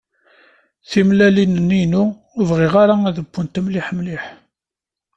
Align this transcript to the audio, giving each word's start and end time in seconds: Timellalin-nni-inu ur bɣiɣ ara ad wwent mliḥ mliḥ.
Timellalin-nni-inu 0.89 2.03
ur 2.37 2.43
bɣiɣ 2.49 2.73
ara 2.83 2.95
ad 3.09 3.17
wwent 3.23 3.55
mliḥ 3.65 3.87
mliḥ. 3.97 4.23